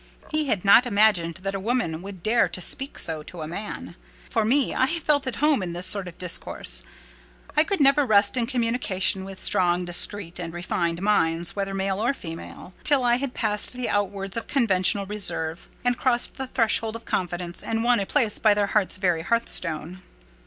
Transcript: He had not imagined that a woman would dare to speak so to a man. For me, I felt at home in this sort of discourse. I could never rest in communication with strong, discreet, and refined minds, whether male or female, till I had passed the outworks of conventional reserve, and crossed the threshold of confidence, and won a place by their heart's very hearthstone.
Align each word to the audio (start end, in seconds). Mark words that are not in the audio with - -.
He 0.31 0.47
had 0.47 0.65
not 0.65 0.87
imagined 0.87 1.35
that 1.43 1.53
a 1.53 1.59
woman 1.59 2.01
would 2.01 2.23
dare 2.23 2.49
to 2.49 2.59
speak 2.59 2.97
so 2.97 3.21
to 3.21 3.43
a 3.43 3.47
man. 3.47 3.95
For 4.31 4.43
me, 4.43 4.73
I 4.73 4.87
felt 4.87 5.27
at 5.27 5.35
home 5.35 5.61
in 5.61 5.73
this 5.73 5.85
sort 5.85 6.07
of 6.07 6.17
discourse. 6.17 6.81
I 7.55 7.63
could 7.63 7.79
never 7.79 8.03
rest 8.03 8.35
in 8.35 8.47
communication 8.47 9.25
with 9.25 9.43
strong, 9.43 9.85
discreet, 9.85 10.39
and 10.39 10.53
refined 10.55 11.03
minds, 11.03 11.55
whether 11.55 11.75
male 11.75 11.99
or 11.99 12.15
female, 12.15 12.73
till 12.83 13.03
I 13.03 13.17
had 13.17 13.35
passed 13.35 13.73
the 13.73 13.89
outworks 13.89 14.35
of 14.35 14.47
conventional 14.47 15.05
reserve, 15.05 15.69
and 15.85 15.95
crossed 15.95 16.33
the 16.37 16.47
threshold 16.47 16.95
of 16.95 17.05
confidence, 17.05 17.61
and 17.61 17.83
won 17.83 17.99
a 17.99 18.07
place 18.07 18.39
by 18.39 18.55
their 18.55 18.65
heart's 18.73 18.97
very 18.97 19.21
hearthstone. 19.21 20.01